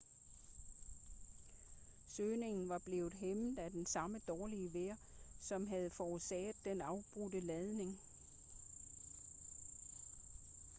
[2.07, 4.95] søgningen var blevet hæmmet af det samme dårlige vejr
[5.41, 7.99] som havde forårsaget den afbrudte landing